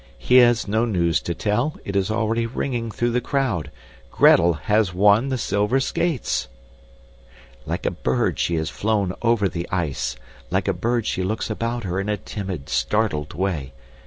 [0.17, 3.69] He has no news to tell it is already ringing through the crowd.
[4.09, 6.47] GRETEL HAS WON THE SILVER SKATES!
[7.67, 10.15] Like a bird she has flown over the ice,
[10.49, 13.73] like a bird she looks about her in a timid, startled way.